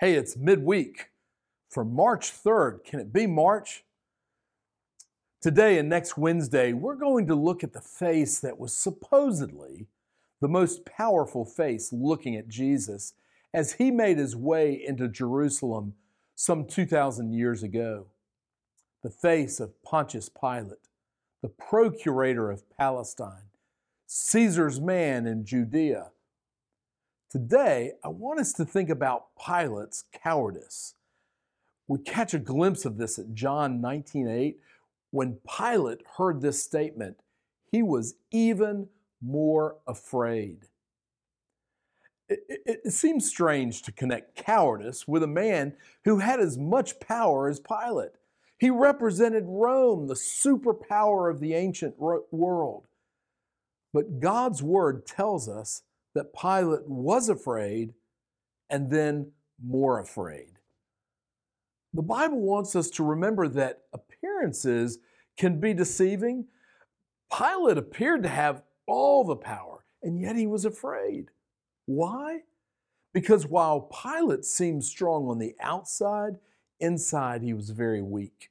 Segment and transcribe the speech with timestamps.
[0.00, 1.10] Hey, it's midweek
[1.68, 2.84] for March 3rd.
[2.84, 3.82] Can it be March?
[5.42, 9.88] Today and next Wednesday, we're going to look at the face that was supposedly
[10.40, 13.14] the most powerful face looking at Jesus
[13.52, 15.94] as he made his way into Jerusalem
[16.36, 18.06] some 2,000 years ago.
[19.02, 20.78] The face of Pontius Pilate,
[21.42, 23.50] the procurator of Palestine,
[24.06, 26.12] Caesar's man in Judea.
[27.30, 30.94] Today, I want us to think about Pilate's cowardice.
[31.86, 34.56] We catch a glimpse of this at John 19:8
[35.10, 37.20] when Pilate heard this statement,
[37.70, 38.88] he was even
[39.20, 40.68] more afraid.
[42.28, 47.00] It, it, it, seems strange to connect cowardice with a man who had as much
[47.00, 48.12] power as Pilate.
[48.58, 52.86] He represented Rome, the superpower of the ancient world.
[53.94, 55.82] But God's word tells us
[56.18, 57.94] that Pilate was afraid
[58.70, 59.30] and then
[59.64, 60.58] more afraid.
[61.94, 64.98] The Bible wants us to remember that appearances
[65.36, 66.46] can be deceiving.
[67.32, 71.30] Pilate appeared to have all the power, and yet he was afraid.
[71.86, 72.40] Why?
[73.14, 76.38] Because while Pilate seemed strong on the outside,
[76.80, 78.50] inside he was very weak.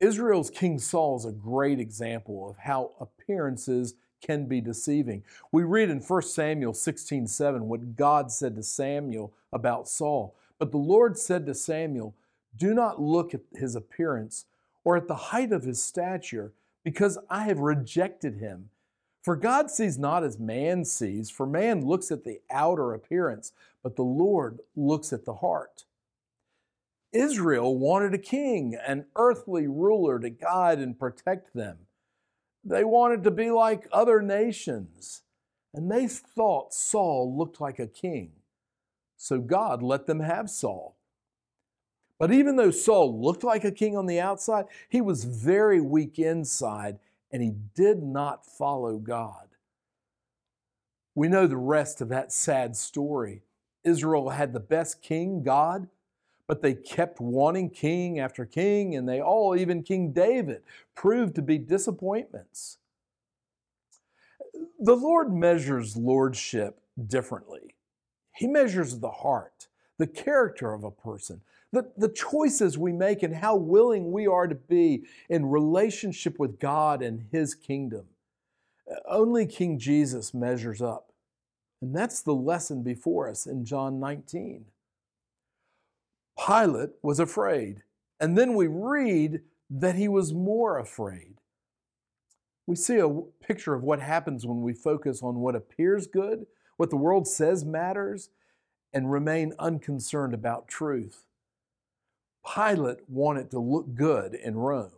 [0.00, 5.22] Israel's King Saul is a great example of how appearances can be deceiving.
[5.52, 10.36] We read in 1 Samuel 16 7 what God said to Samuel about Saul.
[10.58, 12.14] But the Lord said to Samuel,
[12.56, 14.46] Do not look at his appearance
[14.84, 16.52] or at the height of his stature,
[16.84, 18.70] because I have rejected him.
[19.22, 23.52] For God sees not as man sees, for man looks at the outer appearance,
[23.82, 25.84] but the Lord looks at the heart.
[27.12, 31.78] Israel wanted a king, an earthly ruler to guide and protect them.
[32.68, 35.22] They wanted to be like other nations,
[35.72, 38.32] and they thought Saul looked like a king.
[39.16, 40.96] So God let them have Saul.
[42.18, 46.18] But even though Saul looked like a king on the outside, he was very weak
[46.18, 46.98] inside
[47.30, 49.48] and he did not follow God.
[51.14, 53.42] We know the rest of that sad story.
[53.84, 55.88] Israel had the best king, God,
[56.48, 60.62] but they kept wanting king after king, and they all, even King David,
[60.94, 62.78] proved to be disappointments.
[64.80, 67.74] The Lord measures lordship differently.
[68.34, 73.36] He measures the heart, the character of a person, the, the choices we make and
[73.36, 78.06] how willing we are to be in relationship with God and His kingdom.
[79.06, 81.12] Only King Jesus measures up.
[81.82, 84.64] And that's the lesson before us in John 19.
[86.46, 87.82] Pilate was afraid.
[88.20, 91.34] And then we read that he was more afraid.
[92.66, 93.08] We see a
[93.44, 97.64] picture of what happens when we focus on what appears good, what the world says
[97.64, 98.30] matters,
[98.92, 101.24] and remain unconcerned about truth.
[102.54, 104.92] Pilate wanted to look good in Rome.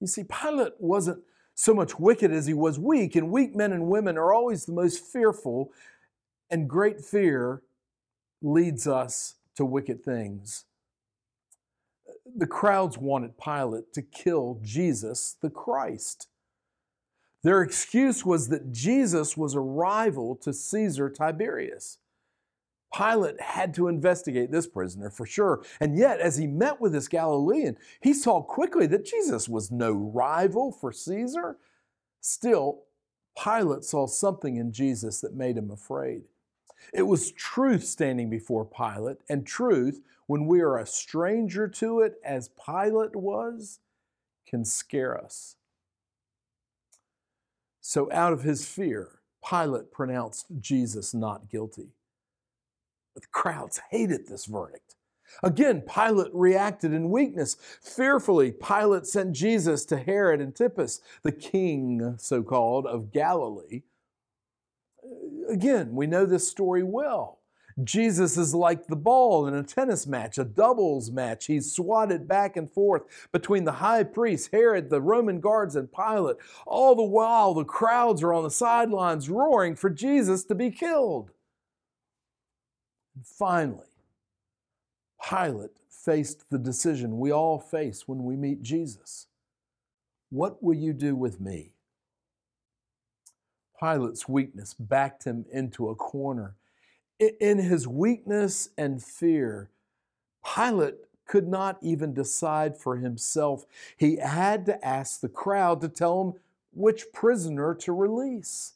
[0.00, 1.22] You see, Pilate wasn't
[1.54, 4.72] so much wicked as he was weak, and weak men and women are always the
[4.72, 5.72] most fearful,
[6.50, 7.62] and great fear
[8.42, 10.64] leads us to wicked things.
[12.36, 16.28] The crowds wanted Pilate to kill Jesus, the Christ.
[17.42, 21.98] Their excuse was that Jesus was a rival to Caesar Tiberius.
[22.96, 25.62] Pilate had to investigate this prisoner for sure.
[25.80, 29.92] And yet, as he met with this Galilean, he saw quickly that Jesus was no
[29.92, 31.58] rival for Caesar.
[32.20, 32.82] Still,
[33.42, 36.22] Pilate saw something in Jesus that made him afraid.
[36.92, 42.14] It was truth standing before Pilate, and truth, when we are a stranger to it,
[42.24, 43.80] as Pilate was,
[44.46, 45.56] can scare us.
[47.80, 51.94] So, out of his fear, Pilate pronounced Jesus not guilty.
[53.14, 54.96] The crowds hated this verdict.
[55.42, 57.56] Again, Pilate reacted in weakness.
[57.80, 63.82] Fearfully, Pilate sent Jesus to Herod Antipas, the king, so called, of Galilee.
[65.48, 67.40] Again, we know this story well.
[67.84, 71.46] Jesus is like the ball in a tennis match, a doubles match.
[71.46, 73.02] He's swatted back and forth
[73.32, 76.36] between the high priest, Herod, the Roman guards, and Pilate.
[76.66, 81.32] All the while, the crowds are on the sidelines roaring for Jesus to be killed.
[83.14, 83.84] And finally,
[85.28, 89.26] Pilate faced the decision we all face when we meet Jesus
[90.30, 91.75] What will you do with me?
[93.78, 96.54] Pilate's weakness backed him into a corner.
[97.18, 99.70] In his weakness and fear,
[100.54, 100.96] Pilate
[101.26, 103.66] could not even decide for himself.
[103.96, 106.40] He had to ask the crowd to tell him
[106.72, 108.74] which prisoner to release.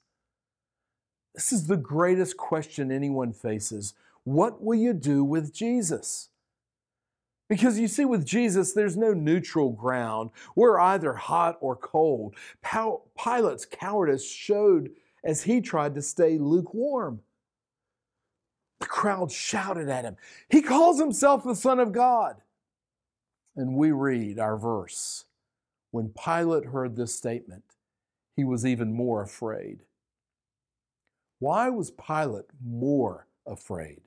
[1.35, 3.94] This is the greatest question anyone faces
[4.25, 6.29] What will you do with Jesus?
[7.50, 10.31] Because you see, with Jesus, there's no neutral ground.
[10.55, 12.37] We're either hot or cold.
[12.62, 14.91] Pilate's cowardice showed
[15.25, 17.20] as he tried to stay lukewarm.
[18.79, 20.17] The crowd shouted at him.
[20.49, 22.37] He calls himself the Son of God.
[23.56, 25.25] And we read our verse.
[25.91, 27.64] When Pilate heard this statement,
[28.37, 29.81] he was even more afraid.
[31.41, 34.03] Why was Pilate more afraid?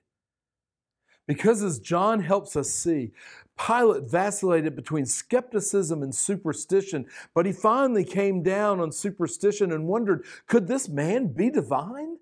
[1.27, 3.11] Because as John helps us see,
[3.57, 10.25] Pilate vacillated between skepticism and superstition, but he finally came down on superstition and wondered
[10.47, 12.17] could this man be divine?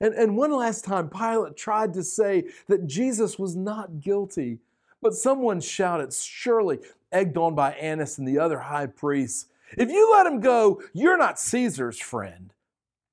[0.00, 4.58] And, and one last time, Pilate tried to say that Jesus was not guilty,
[5.00, 6.80] but someone shouted, surely,
[7.12, 9.46] egged on by Annas and the other high priests,
[9.78, 12.52] if you let him go, you're not Caesar's friend.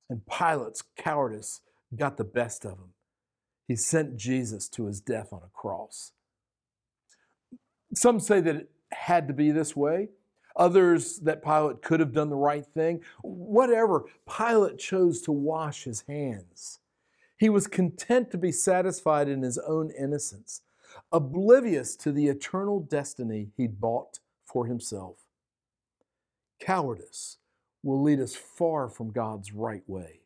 [0.10, 1.62] And Pilate's cowardice
[1.96, 2.94] got the best of him.
[3.70, 6.14] He sent Jesus to his death on a cross.
[7.94, 10.10] Some say that it had to be this way.
[10.56, 13.02] Others that Pilate could have done the right thing.
[13.22, 16.80] Whatever, Pilate chose to wash his hands.
[17.38, 20.64] He was content to be satisfied in his own innocence,
[21.12, 25.18] oblivious to the eternal destiny he'd bought for himself.
[26.60, 27.38] Cowardice
[27.84, 30.22] will lead us far from God's right way.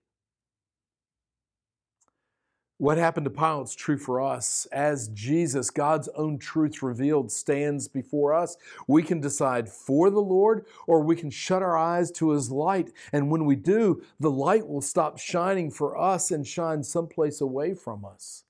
[2.80, 4.68] What happened to Pilate's true for us.
[4.72, 10.66] As Jesus, God's own truth revealed, stands before us, we can decide for the Lord
[10.88, 12.92] or we can shut our eyes to his light.
[13.14, 17.74] And when we do, the light will stop shining for us and shine someplace away
[17.76, 18.44] from us.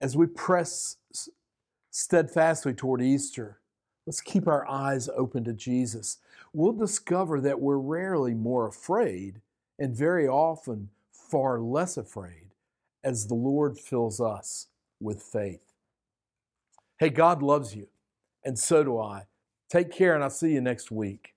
[0.00, 0.96] As we press
[1.92, 3.60] steadfastly toward Easter,
[4.06, 6.18] let's keep our eyes open to Jesus.
[6.52, 9.40] We'll discover that we're rarely more afraid
[9.78, 10.90] and very often
[11.32, 12.50] far less afraid
[13.04, 14.66] as the Lord fills us
[15.00, 15.72] with faith.
[16.98, 17.88] Hey, God loves you,
[18.44, 19.22] and so do I.
[19.70, 21.31] Take care, and I'll see you next week.